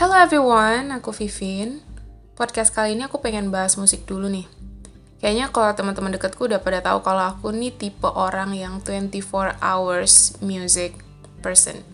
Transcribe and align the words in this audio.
Hello 0.00 0.16
everyone, 0.16 0.96
aku 0.96 1.12
Vivin. 1.12 1.84
Podcast 2.32 2.72
kali 2.72 2.96
ini 2.96 3.04
aku 3.04 3.20
pengen 3.20 3.52
bahas 3.52 3.76
musik 3.76 4.08
dulu 4.08 4.32
nih. 4.32 4.48
Kayaknya 5.20 5.52
kalau 5.52 5.76
teman-teman 5.76 6.16
dekatku 6.16 6.48
udah 6.48 6.56
pada 6.64 6.80
tahu 6.80 7.04
kalau 7.04 7.28
aku 7.28 7.52
nih 7.52 7.68
tipe 7.68 8.08
orang 8.08 8.56
yang 8.56 8.80
24 8.80 9.60
hours 9.60 10.40
music 10.40 10.96
person. 11.44 11.84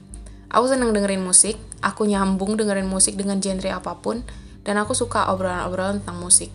Aku 0.55 0.71
seneng 0.71 0.95
dengerin 0.95 1.19
musik, 1.19 1.59
aku 1.83 2.07
nyambung 2.07 2.55
dengerin 2.55 2.87
musik 2.87 3.19
dengan 3.19 3.43
genre 3.43 3.75
apa 3.75 3.99
pun, 3.99 4.23
dan 4.63 4.79
aku 4.79 4.95
suka 4.95 5.27
obrolan-obrolan 5.35 5.99
tentang 5.99 6.23
musik. 6.23 6.55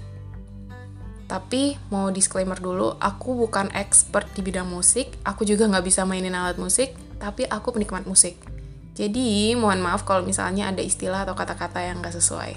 Tapi 1.28 1.75
mau 1.92 2.07
disclaimer 2.15 2.64
dulu, 2.64 2.96
aku 2.96 3.36
bukan 3.36 3.68
expert 3.75 4.24
di 4.32 4.39
bidang 4.39 4.71
musik, 4.71 5.20
aku 5.28 5.43
juga 5.43 5.68
nggak 5.68 5.83
bisa 5.83 6.07
mainin 6.07 6.32
alat 6.32 6.56
musik, 6.56 6.96
tapi 7.20 7.43
aku 7.43 7.75
penikmat 7.75 8.07
musik. 8.07 8.39
Jadi, 9.01 9.57
mohon 9.57 9.82
maaf 9.82 10.05
kalau 10.05 10.21
misalnya 10.21 10.69
ada 10.69 10.86
istilah 10.86 11.25
atau 11.25 11.33
kata-kata 11.33 11.82
yang 11.82 12.05
nggak 12.05 12.14
sesuai. 12.21 12.54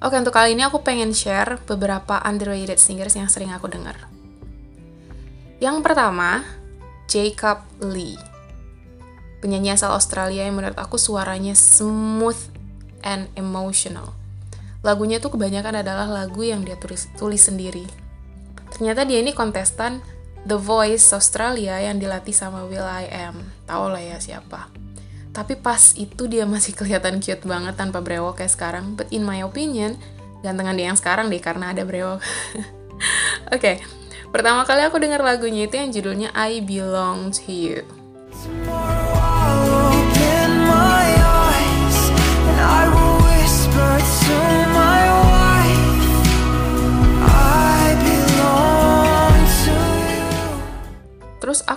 Oke, 0.00 0.16
untuk 0.16 0.32
kali 0.32 0.56
ini 0.56 0.64
aku 0.64 0.80
pengen 0.80 1.12
share 1.12 1.60
beberapa 1.68 2.16
underrated 2.24 2.80
singers 2.80 3.12
yang 3.12 3.28
sering 3.28 3.52
aku 3.52 3.68
dengar. 3.68 4.08
Yang 5.60 5.84
pertama, 5.84 6.48
Jacob 7.04 7.60
Lee. 7.84 8.16
Penyanyi 9.44 9.76
asal 9.76 9.92
Australia 9.92 10.48
yang 10.48 10.56
menurut 10.56 10.80
aku 10.80 10.96
suaranya 10.96 11.52
smooth 11.52 12.40
and 13.04 13.28
emotional. 13.36 14.16
Lagunya 14.80 15.20
tuh 15.20 15.36
kebanyakan 15.36 15.84
adalah 15.84 16.08
lagu 16.08 16.40
yang 16.40 16.64
dia 16.64 16.80
tulis, 16.80 17.12
tulis 17.20 17.44
sendiri. 17.44 17.84
Ternyata 18.72 19.04
dia 19.04 19.20
ini 19.20 19.36
kontestan 19.36 20.00
The 20.48 20.56
Voice 20.56 21.12
Australia 21.12 21.76
yang 21.76 22.00
dilatih 22.00 22.32
sama 22.32 22.64
Will 22.64 22.84
I 22.84 23.06
Am. 23.12 23.44
Tahu 23.68 23.92
lah 23.92 24.00
ya 24.00 24.16
siapa. 24.16 24.72
Tapi 25.30 25.54
pas 25.60 25.94
itu 25.94 26.26
dia 26.26 26.48
masih 26.48 26.74
kelihatan 26.74 27.20
cute 27.22 27.44
banget 27.44 27.76
tanpa 27.76 28.00
brewok 28.00 28.40
kayak 28.40 28.52
sekarang. 28.56 28.96
But 28.96 29.12
in 29.12 29.22
my 29.22 29.44
opinion, 29.44 30.00
gantengan 30.40 30.74
dia 30.74 30.90
yang 30.90 30.98
sekarang 30.98 31.28
deh 31.28 31.38
karena 31.38 31.76
ada 31.76 31.84
brewok. 31.84 32.18
Oke, 33.54 33.56
okay. 33.56 33.76
pertama 34.32 34.64
kali 34.64 34.82
aku 34.82 34.96
dengar 34.98 35.20
lagunya 35.20 35.68
itu 35.68 35.76
yang 35.76 35.92
judulnya 35.92 36.28
I 36.32 36.64
Belong 36.64 37.30
to 37.36 37.44
You. 37.46 37.99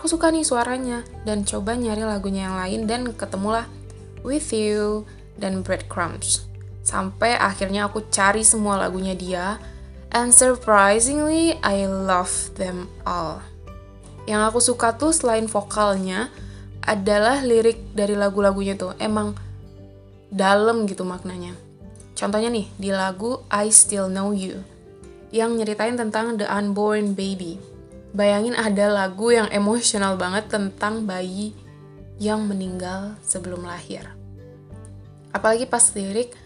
Aku 0.04 0.20
suka 0.20 0.36
nih 0.36 0.44
suaranya 0.44 1.08
dan 1.24 1.48
coba 1.48 1.80
nyari 1.80 2.04
lagunya 2.04 2.52
yang 2.52 2.60
lain 2.60 2.82
dan 2.92 3.16
ketemulah 3.16 3.72
With 4.20 4.52
You 4.52 5.08
dan 5.40 5.64
Breadcrumbs. 5.64 6.44
Sampai 6.84 7.40
akhirnya 7.40 7.88
aku 7.88 8.04
cari 8.12 8.44
semua 8.44 8.76
lagunya 8.76 9.16
dia 9.16 9.64
and 10.12 10.36
surprisingly 10.36 11.56
I 11.64 11.88
love 11.88 12.52
them 12.60 12.92
all. 13.08 13.40
Yang 14.28 14.42
aku 14.52 14.60
suka 14.60 14.92
tuh 15.00 15.16
selain 15.16 15.48
vokalnya 15.48 16.28
adalah 16.84 17.40
lirik 17.40 17.96
dari 17.96 18.20
lagu-lagunya 18.20 18.76
tuh 18.76 19.00
emang 19.00 19.40
dalam 20.28 20.84
gitu 20.84 21.08
maknanya. 21.08 21.56
Contohnya 22.12 22.52
nih 22.52 22.68
di 22.76 22.92
lagu 22.92 23.40
I 23.48 23.72
Still 23.72 24.12
Know 24.12 24.36
You 24.36 24.68
yang 25.32 25.56
nyeritain 25.56 25.96
tentang 25.96 26.36
the 26.36 26.44
unborn 26.52 27.16
baby 27.16 27.56
Bayangin 28.14 28.54
ada 28.54 28.94
lagu 28.94 29.34
yang 29.34 29.50
emosional 29.50 30.14
banget 30.22 30.46
tentang 30.46 31.10
bayi 31.10 31.58
yang 32.22 32.46
meninggal 32.46 33.18
sebelum 33.26 33.66
lahir. 33.66 34.06
Apalagi 35.34 35.66
pas 35.66 35.82
lirik 35.98 36.38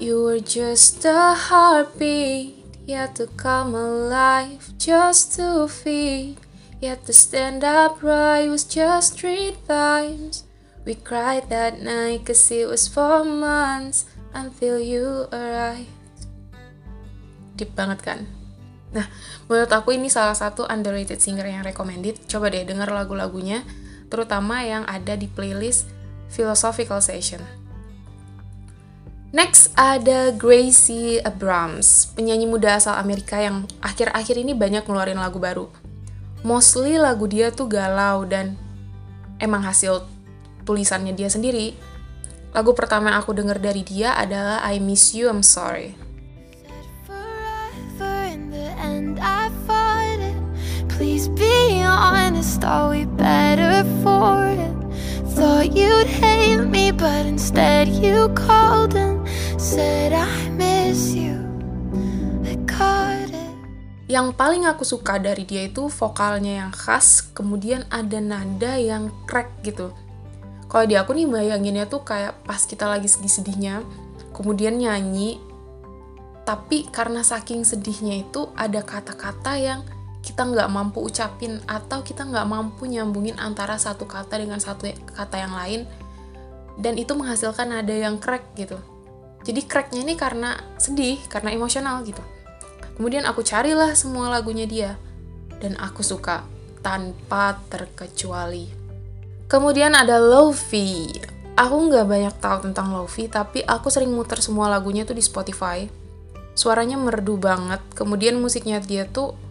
You 0.00 0.26
were 0.26 0.42
just 0.42 1.04
a 1.06 1.38
heartbeat, 1.38 2.58
yet 2.82 3.14
to 3.14 3.30
come 3.38 3.78
alive, 3.78 4.74
just 4.74 5.38
to 5.38 5.70
feed, 5.70 6.34
yet 6.82 7.06
to 7.06 7.14
stand 7.14 7.62
upright 7.62 8.50
was 8.50 8.66
just 8.66 9.20
three 9.20 9.54
times. 9.70 10.42
We 10.82 10.98
cried 10.98 11.46
that 11.54 11.78
night 11.78 12.26
cause 12.26 12.50
it 12.50 12.66
was 12.66 12.90
four 12.90 13.22
months 13.22 14.10
until 14.34 14.82
you 14.82 15.30
arrived. 15.30 15.94
Deep 17.54 17.70
banget 17.78 18.02
kan? 18.02 18.43
Nah, 18.94 19.06
menurut 19.50 19.70
aku 19.74 19.90
ini 19.90 20.06
salah 20.06 20.38
satu 20.38 20.64
underrated 20.70 21.18
singer 21.18 21.44
yang 21.44 21.66
recommended. 21.66 22.16
Coba 22.30 22.48
deh 22.48 22.62
denger 22.62 22.88
lagu-lagunya, 22.94 23.66
terutama 24.06 24.62
yang 24.62 24.86
ada 24.86 25.18
di 25.18 25.26
playlist 25.26 25.90
Philosophical 26.30 27.02
Session. 27.02 27.42
Next 29.34 29.74
ada 29.74 30.30
Gracie 30.30 31.18
Abrams, 31.26 32.14
penyanyi 32.14 32.46
muda 32.46 32.78
asal 32.78 32.94
Amerika 32.94 33.34
yang 33.42 33.66
akhir-akhir 33.82 34.38
ini 34.38 34.54
banyak 34.54 34.86
ngeluarin 34.86 35.18
lagu 35.18 35.42
baru. 35.42 35.66
Mostly 36.46 37.02
lagu 37.02 37.26
dia 37.26 37.50
tuh 37.50 37.66
galau 37.66 38.22
dan 38.22 38.54
emang 39.42 39.66
hasil 39.66 40.06
tulisannya 40.62 41.18
dia 41.18 41.26
sendiri. 41.26 41.74
Lagu 42.54 42.78
pertama 42.78 43.10
yang 43.10 43.18
aku 43.18 43.34
denger 43.34 43.58
dari 43.58 43.82
dia 43.82 44.14
adalah 44.14 44.62
I 44.62 44.78
Miss 44.78 45.10
You, 45.18 45.26
I'm 45.26 45.42
Sorry. 45.42 46.03
Honest, 51.84 52.60
are 52.66 52.92
we 52.92 53.08
better 53.16 53.86
for 54.04 54.44
it? 54.44 54.76
Thought 55.32 55.72
you'd 55.72 56.06
hate 56.06 56.62
me, 56.68 56.92
but 56.92 57.24
instead 57.24 57.88
you 57.88 58.28
called 58.36 58.92
and 58.92 59.24
said 59.56 60.12
I 60.12 60.28
miss 60.52 61.16
you. 61.16 61.40
I 62.44 62.60
caught 62.68 63.32
it. 63.32 63.54
Yang 64.06 64.36
paling 64.36 64.68
aku 64.68 64.84
suka 64.84 65.16
dari 65.16 65.48
dia 65.48 65.66
itu 65.66 65.88
vokalnya 65.88 66.66
yang 66.66 66.72
khas, 66.76 67.24
kemudian 67.32 67.88
ada 67.88 68.20
nada 68.20 68.76
yang 68.76 69.10
crack 69.26 69.50
gitu. 69.64 69.90
Kalau 70.68 70.84
di 70.84 70.98
aku 70.98 71.14
nih 71.14 71.30
bayanginnya 71.30 71.86
tuh 71.86 72.02
kayak 72.02 72.42
pas 72.42 72.62
kita 72.66 72.90
lagi 72.90 73.06
sedih-sedihnya, 73.06 73.86
kemudian 74.34 74.74
nyanyi, 74.74 75.38
tapi 76.44 76.90
karena 76.92 77.24
saking 77.24 77.64
sedihnya 77.64 78.20
itu 78.20 78.52
ada 78.52 78.84
kata-kata 78.84 79.56
yang 79.56 79.80
kita 80.24 80.48
nggak 80.48 80.72
mampu 80.72 81.04
ucapin 81.04 81.60
atau 81.68 82.00
kita 82.00 82.24
nggak 82.24 82.48
mampu 82.48 82.88
nyambungin 82.88 83.36
antara 83.36 83.76
satu 83.76 84.08
kata 84.08 84.40
dengan 84.40 84.56
satu 84.56 84.88
kata 85.12 85.36
yang 85.36 85.52
lain 85.52 85.80
dan 86.80 86.96
itu 86.96 87.12
menghasilkan 87.12 87.70
nada 87.70 87.92
yang 87.92 88.16
crack 88.16 88.56
gitu. 88.56 88.80
Jadi 89.44 89.60
cracknya 89.68 90.00
ini 90.00 90.16
karena 90.16 90.56
sedih 90.80 91.20
karena 91.28 91.52
emosional 91.52 92.00
gitu. 92.08 92.24
Kemudian 92.96 93.28
aku 93.28 93.44
carilah 93.44 93.92
semua 93.92 94.32
lagunya 94.32 94.64
dia 94.64 94.96
dan 95.60 95.76
aku 95.76 96.00
suka 96.00 96.48
tanpa 96.80 97.60
terkecuali. 97.68 98.72
Kemudian 99.44 99.92
ada 99.92 100.16
Lofi. 100.16 101.12
Aku 101.54 101.86
nggak 101.86 102.08
banyak 102.08 102.34
tahu 102.40 102.58
tentang 102.72 102.96
Lofi 102.96 103.28
tapi 103.28 103.60
aku 103.60 103.92
sering 103.92 104.10
muter 104.10 104.40
semua 104.40 104.72
lagunya 104.72 105.04
tuh 105.04 105.14
di 105.14 105.22
Spotify. 105.22 105.84
Suaranya 106.56 106.96
merdu 106.96 107.36
banget 107.36 107.84
kemudian 107.92 108.40
musiknya 108.40 108.80
dia 108.80 109.04
tuh 109.04 109.43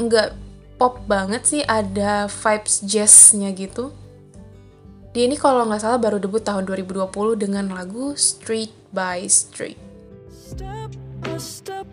nggak 0.00 0.32
pop 0.80 1.04
banget 1.04 1.44
sih 1.44 1.60
ada 1.60 2.24
vibes 2.24 2.80
jazznya 2.88 3.52
gitu. 3.52 3.92
Dia 5.12 5.28
ini 5.28 5.36
kalau 5.36 5.68
nggak 5.68 5.84
salah 5.84 6.00
baru 6.00 6.16
debut 6.16 6.40
tahun 6.40 6.64
2020 6.64 7.12
dengan 7.36 7.68
lagu 7.68 8.16
Street 8.16 8.72
by 8.96 9.28
Street. 9.28 9.76
Step 10.32 10.88
step, 11.36 11.84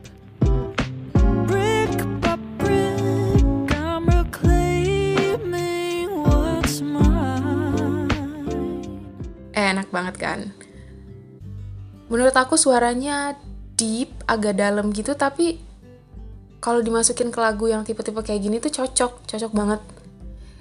brick 1.47 1.99
by 2.23 2.39
brick, 2.59 3.71
I'm 3.75 4.07
what's 6.23 6.79
mine. 6.79 8.07
enak 9.51 9.91
banget 9.91 10.15
kan? 10.15 10.39
Menurut 12.07 12.35
aku 12.39 12.55
suaranya 12.55 13.35
deep 13.75 14.11
agak 14.27 14.59
dalam 14.59 14.95
gitu 14.95 15.11
tapi 15.15 15.66
kalau 16.57 16.81
dimasukin 16.81 17.29
ke 17.29 17.37
lagu 17.37 17.69
yang 17.69 17.85
tipe-tipe 17.85 18.17
kayak 18.25 18.41
gini 18.41 18.57
tuh 18.57 18.73
cocok, 18.73 19.29
cocok 19.29 19.51
banget. 19.53 19.81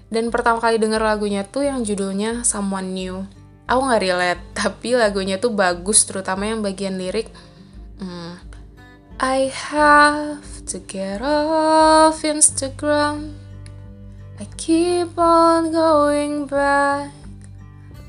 Dan 0.07 0.31
pertama 0.31 0.63
kali 0.63 0.79
denger 0.79 1.03
lagunya 1.03 1.43
tuh 1.43 1.67
yang 1.67 1.83
judulnya 1.83 2.47
Someone 2.47 2.95
New. 2.95 3.27
Aku 3.67 3.81
nggak 3.83 4.03
relate, 4.05 4.43
tapi 4.61 4.95
lagunya 4.95 5.41
tuh 5.41 5.51
bagus, 5.51 6.05
terutama 6.07 6.47
yang 6.47 6.61
bagian 6.63 7.01
lirik. 7.01 7.33
Hmm, 7.97 8.39
I 9.17 9.49
have 9.49 10.45
to 10.69 10.79
get 10.85 11.25
off 11.25 12.21
Instagram. 12.23 13.35
I 14.37 14.45
keep 14.61 15.17
on 15.17 15.73
going 15.73 16.45
back, 16.45 17.09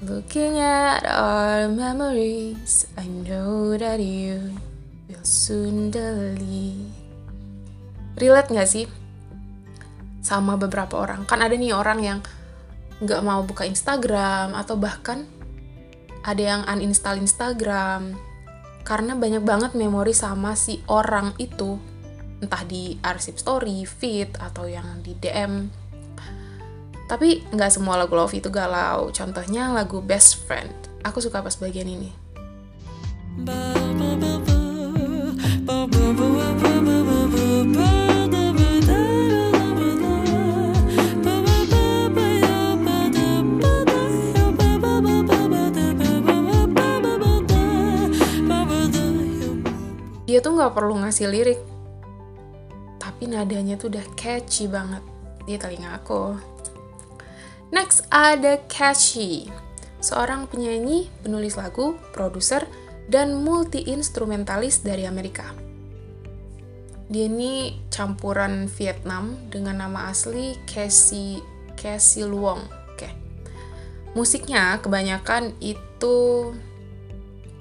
looking 0.03 0.59
at 0.59 1.07
our 1.07 1.71
memories. 1.71 2.83
I 2.99 3.07
know 3.07 3.79
that 3.79 4.03
you 4.03 4.59
will 5.07 5.23
soon 5.23 5.87
delete 5.87 6.96
relate 8.17 8.51
gak 8.53 8.69
sih 8.69 8.85
sama 10.21 10.59
beberapa 10.59 10.99
orang 10.99 11.23
kan 11.23 11.39
ada 11.39 11.55
nih 11.55 11.71
orang 11.71 11.99
yang 12.03 12.19
nggak 12.97 13.21
mau 13.21 13.45
buka 13.45 13.63
Instagram 13.63 14.57
atau 14.57 14.75
bahkan 14.75 15.29
ada 16.27 16.43
yang 16.43 16.61
uninstall 16.67 17.23
Instagram, 17.23 18.19
karena 18.83 19.15
banyak 19.15 19.47
banget 19.47 19.71
memori 19.79 20.11
sama 20.11 20.59
si 20.59 20.83
orang 20.91 21.31
itu, 21.39 21.79
entah 22.43 22.67
di 22.67 22.99
arsip 22.99 23.39
story, 23.39 23.87
feed, 23.87 24.35
atau 24.35 24.67
yang 24.67 24.99
di 24.99 25.15
DM. 25.15 25.71
Tapi 27.07 27.47
nggak 27.55 27.71
semua 27.71 27.95
lagu 27.95 28.19
Lofi 28.19 28.43
itu 28.43 28.51
galau. 28.51 29.07
Contohnya 29.15 29.71
lagu 29.71 30.03
Best 30.03 30.43
Friend. 30.43 30.67
Aku 31.07 31.23
suka 31.23 31.39
pas 31.39 31.55
bagian 31.55 31.87
ini. 31.87 32.11
Dia 50.27 50.43
tuh 50.43 50.59
nggak 50.59 50.75
perlu 50.75 50.99
ngasih 50.99 51.31
lirik. 51.31 51.59
Tapi 52.99 53.31
nadanya 53.31 53.79
tuh 53.79 53.87
udah 53.87 54.03
catchy 54.19 54.67
banget 54.67 55.01
di 55.47 55.55
telinga 55.55 55.95
aku. 55.95 56.35
Next 57.71 58.07
ada 58.11 58.59
Catchy. 58.67 59.47
Seorang 59.99 60.47
penyanyi 60.47 61.11
penulis 61.23 61.59
lagu 61.59 61.99
produser 62.15 62.63
dan 63.07 63.43
multi 63.43 63.87
instrumentalis 63.87 64.83
dari 64.83 65.07
Amerika. 65.07 65.51
Dia 67.07 67.31
ini 67.31 67.87
campuran 67.87 68.67
Vietnam 68.67 69.35
dengan 69.47 69.79
nama 69.79 70.11
asli 70.11 70.59
Casey 70.67 71.39
Casey 71.79 72.27
Luong 72.27 72.59
oke. 72.67 73.09
Musiknya 74.11 74.75
kebanyakan 74.83 75.55
itu 75.63 76.51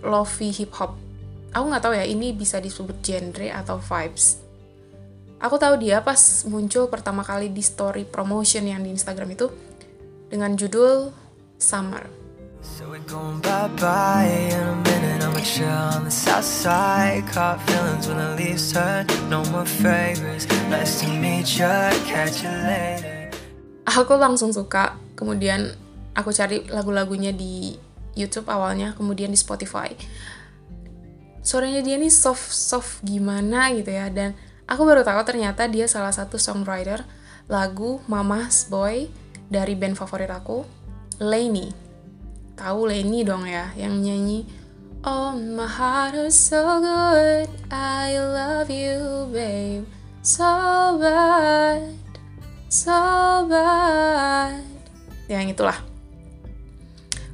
lofi 0.03 0.51
hip 0.51 0.75
hop 0.75 1.06
aku 1.57 1.73
nggak 1.73 1.85
tahu 1.89 1.95
ya 1.97 2.05
ini 2.05 2.37
bisa 2.37 2.61
disebut 2.61 3.01
genre 3.01 3.49
atau 3.49 3.81
vibes. 3.81 4.45
Aku 5.41 5.57
tahu 5.57 5.81
dia 5.81 6.05
pas 6.05 6.45
muncul 6.45 6.89
pertama 6.93 7.25
kali 7.25 7.49
di 7.49 7.65
story 7.65 8.05
promotion 8.05 8.69
yang 8.69 8.85
di 8.85 8.93
Instagram 8.93 9.33
itu 9.33 9.49
dengan 10.29 10.53
judul 10.53 11.17
Summer. 11.57 12.05
So 12.61 12.91
we're 12.91 13.01
going 13.07 13.39
bye-bye 13.47 14.27
In 14.27 14.59
a 14.59 14.77
minute 14.85 15.23
I'ma 15.23 15.41
chill 15.41 15.71
on 15.71 16.05
the 16.05 16.13
south 16.13 16.45
side. 16.45 17.23
Caught 17.31 17.63
feelings 17.65 18.11
when 18.11 18.19
the 18.19 18.35
leaves 18.35 18.75
turn 18.75 19.07
No 19.31 19.47
more 19.55 19.65
favors. 19.65 20.51
Nice 20.67 21.01
to 21.01 21.09
meet 21.09 21.47
you 21.57 21.71
Catch 22.05 22.43
you 22.43 22.51
later. 22.51 23.31
Aku 23.87 24.19
langsung 24.19 24.51
suka 24.51 24.99
Kemudian 25.15 25.79
aku 26.19 26.35
cari 26.35 26.67
lagu-lagunya 26.67 27.31
di 27.31 27.79
YouTube 28.19 28.51
awalnya 28.51 28.99
Kemudian 28.99 29.31
di 29.31 29.39
Spotify 29.39 29.95
suaranya 31.47 31.87
dia 31.87 31.95
nih 31.95 32.11
soft 32.11 32.51
soft 32.51 33.07
gimana 33.07 33.71
gitu 33.71 33.95
ya. 33.95 34.11
Dan 34.11 34.35
aku 34.67 34.83
baru 34.83 35.07
tahu 35.07 35.23
ternyata 35.23 35.71
dia 35.71 35.87
salah 35.87 36.11
satu 36.11 36.35
songwriter 36.35 37.07
lagu 37.47 38.03
Mama's 38.11 38.67
Boy 38.67 39.07
dari 39.47 39.79
band 39.79 39.95
favorit 39.95 40.29
aku 40.29 40.67
Lainey. 41.23 41.71
Tahu 42.59 42.91
Lainey 42.91 43.23
dong 43.23 43.47
ya 43.47 43.71
yang 43.79 44.03
nyanyi 44.03 44.43
Oh 45.07 45.39
my 45.39 45.69
heart 45.69 46.19
is 46.19 46.35
so 46.35 46.83
good 46.83 47.47
I 47.71 48.17
love 48.19 48.73
you 48.73 49.29
babe 49.31 49.87
so 50.25 50.99
bad 50.99 51.95
so 52.67 53.01
bad. 53.47 54.61
Yang 55.31 55.55
itulah 55.55 55.79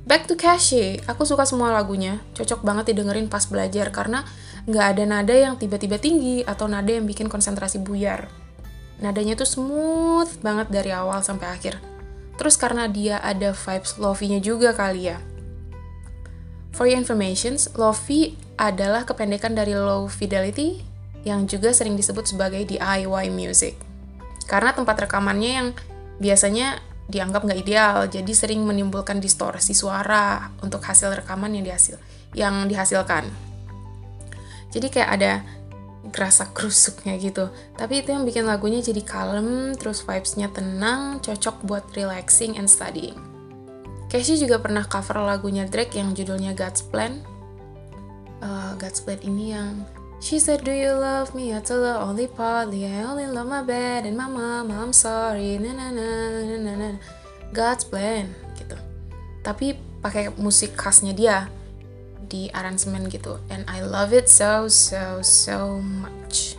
Back 0.03 0.27
to 0.27 0.35
Cashy, 0.35 0.99
aku 1.07 1.23
suka 1.23 1.47
semua 1.47 1.71
lagunya, 1.71 2.19
cocok 2.35 2.67
banget 2.67 2.91
didengerin 2.91 3.31
pas 3.31 3.47
belajar 3.47 3.95
karena 3.95 4.27
nggak 4.67 4.87
ada 4.99 5.05
nada 5.07 5.31
yang 5.31 5.55
tiba-tiba 5.55 5.95
tinggi 5.95 6.43
atau 6.43 6.67
nada 6.67 6.91
yang 6.91 7.07
bikin 7.07 7.31
konsentrasi 7.31 7.79
buyar. 7.79 8.27
Nadanya 8.99 9.39
tuh 9.39 9.47
smooth 9.47 10.43
banget 10.43 10.75
dari 10.75 10.91
awal 10.91 11.23
sampai 11.23 11.55
akhir. 11.55 11.79
Terus 12.35 12.59
karena 12.59 12.91
dia 12.91 13.23
ada 13.23 13.55
vibes 13.55 13.95
lofi-nya 14.03 14.43
juga 14.43 14.75
kali 14.75 15.15
ya. 15.15 15.23
For 16.75 16.91
your 16.91 16.99
information, 16.99 17.55
lofi 17.79 18.35
adalah 18.59 19.07
kependekan 19.07 19.55
dari 19.55 19.79
low 19.79 20.11
fidelity 20.11 20.83
yang 21.23 21.47
juga 21.47 21.71
sering 21.71 21.95
disebut 21.95 22.27
sebagai 22.27 22.67
DIY 22.67 23.31
music. 23.31 23.79
Karena 24.51 24.75
tempat 24.75 24.99
rekamannya 25.07 25.51
yang 25.63 25.69
biasanya 26.19 26.83
dianggap 27.11 27.47
nggak 27.47 27.61
ideal, 27.63 28.07
jadi 28.07 28.33
sering 28.33 28.63
menimbulkan 28.63 29.19
distorsi 29.19 29.75
suara 29.75 30.51
untuk 30.63 30.83
hasil 30.83 31.13
rekaman 31.13 31.55
yang 31.55 31.65
dihasil 31.67 31.97
yang 32.33 32.67
dihasilkan. 32.69 33.29
Jadi 34.73 34.89
kayak 34.89 35.11
ada 35.21 35.33
kerasa 36.11 36.51
kerusuknya 36.51 37.15
gitu. 37.21 37.53
Tapi 37.79 38.03
itu 38.03 38.11
yang 38.11 38.27
bikin 38.27 38.49
lagunya 38.49 38.83
jadi 38.83 39.05
kalem, 39.05 39.79
terus 39.79 40.03
vibes-nya 40.03 40.51
tenang, 40.51 41.23
cocok 41.23 41.63
buat 41.63 41.85
relaxing 41.95 42.59
and 42.59 42.67
studying. 42.67 43.15
Casey 44.11 44.37
juga 44.37 44.61
pernah 44.61 44.85
cover 44.85 45.25
lagunya 45.25 45.65
Drake 45.65 45.97
yang 45.97 46.13
judulnya 46.13 46.53
God's 46.53 46.85
Plan. 46.85 47.23
Uh, 48.43 48.75
God's 48.77 49.01
Plan 49.01 49.21
ini 49.23 49.55
yang 49.55 49.87
She 50.23 50.39
said, 50.39 50.63
Do 50.63 50.71
you 50.71 50.95
love 50.95 51.35
me? 51.35 51.51
I 51.51 51.59
told 51.59 51.83
her 51.83 51.99
only 51.99 52.31
partly. 52.31 52.87
I 52.87 53.03
only 53.03 53.27
love 53.27 53.51
my 53.51 53.67
bed 53.67 54.07
and 54.07 54.15
my 54.15 54.31
mom. 54.31 54.71
I'm 54.71 54.95
sorry. 54.95 55.59
Na 55.59 55.75
na 55.75 55.91
na 55.91 56.07
na 56.47 56.57
na 56.63 56.73
na. 56.79 56.89
God's 57.51 57.83
plan 57.83 58.31
gitu. 58.55 58.79
Tapi 59.43 59.75
pakai 59.99 60.31
musik 60.39 60.79
khasnya 60.79 61.11
dia 61.11 61.51
di 62.31 62.47
aransemen 62.55 63.11
gitu. 63.11 63.43
And 63.51 63.67
I 63.67 63.83
love 63.83 64.15
it 64.15 64.31
so 64.31 64.71
so 64.71 65.27
so 65.27 65.83
much. 65.83 66.55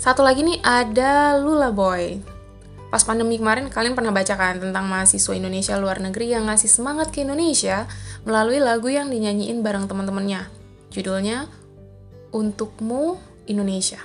Satu 0.00 0.24
lagi 0.24 0.48
nih 0.48 0.56
ada 0.64 1.36
Lula 1.36 1.68
Boy. 1.68 2.24
Pas 2.88 3.04
pandemi 3.04 3.36
kemarin 3.36 3.68
kalian 3.68 3.92
pernah 3.92 4.08
baca 4.08 4.40
kan 4.40 4.56
tentang 4.56 4.88
mahasiswa 4.88 5.36
Indonesia 5.36 5.76
luar 5.76 6.00
negeri 6.00 6.32
yang 6.32 6.48
ngasih 6.48 6.72
semangat 6.72 7.12
ke 7.12 7.28
Indonesia 7.28 7.84
melalui 8.24 8.56
lagu 8.56 8.88
yang 8.88 9.12
dinyanyiin 9.12 9.60
bareng 9.60 9.84
teman-temannya 9.84 10.61
Judulnya 10.92 11.48
Untukmu 12.36 13.16
Indonesia. 13.48 13.96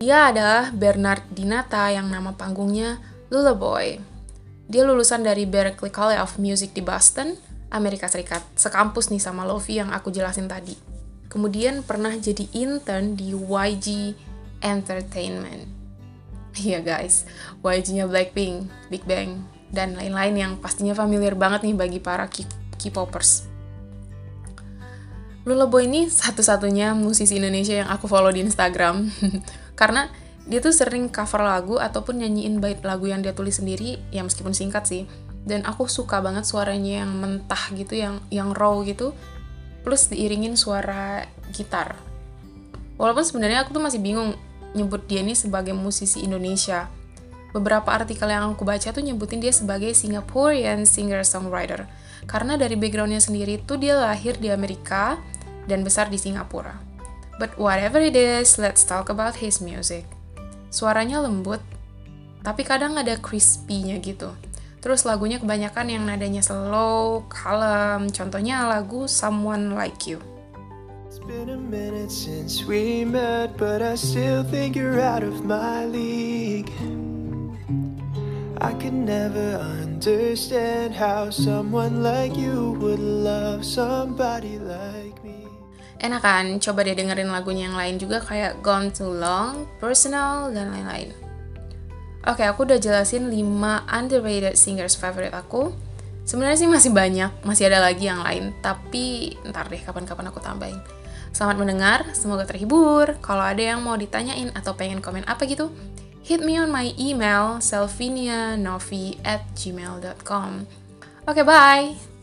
Dia 0.00 0.32
adalah 0.32 0.72
Bernard 0.72 1.28
Dinata 1.28 1.92
yang 1.92 2.08
nama 2.08 2.32
panggungnya 2.32 3.04
Lula 3.28 3.52
Boy. 3.52 4.00
Dia 4.72 4.80
lulusan 4.88 5.20
dari 5.20 5.44
Berklee 5.44 5.92
College 5.92 6.24
of 6.24 6.40
Music 6.40 6.72
di 6.72 6.80
Boston, 6.80 7.36
Amerika 7.68 8.08
Serikat. 8.08 8.40
Sekampus 8.56 9.12
nih 9.12 9.20
sama 9.20 9.44
Lofi 9.44 9.76
yang 9.76 9.92
aku 9.92 10.08
jelasin 10.08 10.48
tadi 10.48 10.93
kemudian 11.34 11.82
pernah 11.82 12.14
jadi 12.14 12.46
intern 12.54 13.18
di 13.18 13.34
YG 13.34 14.14
Entertainment. 14.62 15.66
Iya 16.54 16.78
guys, 16.78 17.26
YG-nya 17.66 18.06
Blackpink, 18.06 18.70
Big 18.86 19.02
Bang, 19.02 19.42
dan 19.74 19.98
lain-lain 19.98 20.38
yang 20.38 20.52
pastinya 20.62 20.94
familiar 20.94 21.34
banget 21.34 21.66
nih 21.66 21.74
bagi 21.74 21.98
para 21.98 22.30
K-popers. 22.30 23.50
Boy 25.44 25.90
ini 25.90 26.06
satu-satunya 26.06 26.94
musisi 26.94 27.36
Indonesia 27.42 27.82
yang 27.82 27.90
aku 27.90 28.06
follow 28.06 28.30
di 28.30 28.46
Instagram. 28.46 29.10
Karena 29.80 30.06
dia 30.46 30.62
tuh 30.62 30.70
sering 30.70 31.10
cover 31.10 31.42
lagu 31.42 31.82
ataupun 31.82 32.22
nyanyiin 32.22 32.62
bait 32.62 32.78
lagu 32.86 33.10
yang 33.10 33.20
dia 33.20 33.34
tulis 33.34 33.58
sendiri, 33.58 33.98
ya 34.14 34.22
meskipun 34.22 34.54
singkat 34.54 34.86
sih. 34.86 35.02
Dan 35.44 35.66
aku 35.66 35.90
suka 35.90 36.22
banget 36.22 36.46
suaranya 36.46 37.04
yang 37.04 37.12
mentah 37.18 37.74
gitu, 37.74 37.98
yang 37.98 38.22
yang 38.32 38.56
raw 38.56 38.80
gitu, 38.86 39.12
plus 39.84 40.08
diiringin 40.08 40.56
suara 40.56 41.28
gitar. 41.52 41.94
Walaupun 42.96 43.22
sebenarnya 43.22 43.62
aku 43.62 43.76
tuh 43.76 43.84
masih 43.84 44.00
bingung 44.00 44.34
nyebut 44.74 45.06
dia 45.06 45.22
ini 45.22 45.36
sebagai 45.36 45.76
musisi 45.76 46.24
Indonesia. 46.24 46.90
Beberapa 47.54 47.94
artikel 47.94 48.26
yang 48.26 48.50
aku 48.50 48.66
baca 48.66 48.90
tuh 48.90 49.04
nyebutin 49.04 49.38
dia 49.38 49.54
sebagai 49.54 49.94
Singaporean 49.94 50.82
singer-songwriter. 50.82 51.86
Karena 52.26 52.58
dari 52.58 52.74
backgroundnya 52.74 53.22
sendiri 53.22 53.62
tuh 53.62 53.78
dia 53.78 53.94
lahir 53.94 54.34
di 54.40 54.50
Amerika 54.50 55.20
dan 55.70 55.86
besar 55.86 56.10
di 56.10 56.18
Singapura. 56.18 56.74
But 57.38 57.54
whatever 57.54 58.02
it 58.02 58.18
is, 58.18 58.58
let's 58.58 58.82
talk 58.82 59.06
about 59.06 59.38
his 59.38 59.62
music. 59.62 60.06
Suaranya 60.74 61.22
lembut, 61.22 61.62
tapi 62.42 62.66
kadang 62.66 62.98
ada 62.98 63.14
crispy-nya 63.18 64.02
gitu. 64.02 64.34
Terus 64.84 65.08
lagunya 65.08 65.40
kebanyakan 65.40 65.88
yang 65.88 66.04
nadanya 66.04 66.44
slow, 66.44 67.24
kalem. 67.32 68.12
Contohnya 68.12 68.68
lagu 68.68 69.08
Someone 69.08 69.72
Like 69.72 70.04
You. 70.04 70.20
It's 71.08 71.16
been 71.24 71.48
a 71.48 71.56
minute 71.56 72.12
since 72.12 72.68
we 72.68 73.00
met, 73.08 73.56
but 73.56 73.80
I 73.80 73.96
still 73.96 74.44
think 74.44 74.76
you're 74.76 75.00
out 75.00 75.24
of 75.24 75.40
my 75.40 75.88
league. 75.88 76.68
I 78.60 78.76
could 78.76 78.92
never 78.92 79.56
understand 79.56 80.92
how 80.92 81.32
someone 81.32 82.04
like 82.04 82.36
you 82.36 82.76
would 82.76 83.00
love 83.00 83.64
somebody 83.64 84.60
like 84.60 85.16
me. 85.24 85.48
Enak 86.04 86.20
kan? 86.20 86.60
Coba 86.60 86.84
deh 86.84 86.92
dengerin 86.92 87.32
lagunya 87.32 87.72
yang 87.72 87.80
lain 87.80 87.96
juga 87.96 88.20
kayak 88.20 88.60
Gone 88.60 88.92
Too 88.92 89.08
Long, 89.08 89.64
Personal, 89.80 90.52
dan 90.52 90.76
lain-lain. 90.76 91.23
Oke, 92.24 92.40
aku 92.40 92.64
udah 92.64 92.80
jelasin 92.80 93.28
5 93.28 93.84
underrated 93.84 94.56
singers 94.56 94.96
favorite 94.96 95.36
aku. 95.36 95.76
Sebenarnya 96.24 96.56
sih 96.56 96.70
masih 96.70 96.88
banyak, 96.88 97.28
masih 97.44 97.68
ada 97.68 97.84
lagi 97.84 98.08
yang 98.08 98.24
lain, 98.24 98.56
tapi 98.64 99.36
ntar 99.44 99.68
deh 99.68 99.80
kapan-kapan 99.84 100.32
aku 100.32 100.40
tambahin. 100.40 100.80
Selamat 101.36 101.60
mendengar, 101.60 102.00
semoga 102.16 102.48
terhibur. 102.48 103.20
Kalau 103.20 103.44
ada 103.44 103.60
yang 103.60 103.84
mau 103.84 104.00
ditanyain 104.00 104.48
atau 104.56 104.72
pengen 104.72 105.04
komen 105.04 105.28
apa 105.28 105.44
gitu, 105.44 105.68
hit 106.24 106.40
me 106.40 106.56
on 106.56 106.72
my 106.72 106.96
email 106.96 107.60
selvinianovi 107.60 109.20
at 109.20 109.44
gmail.com. 109.52 110.64
Oke, 111.28 111.40
okay, 111.40 111.44
bye! 111.44 112.13